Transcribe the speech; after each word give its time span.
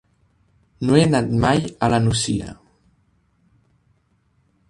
No 0.87 0.95
he 0.99 1.01
anat 1.07 1.29
mai 1.43 1.61
a 1.87 1.91
la 1.93 1.99
Nucia. 2.07 2.55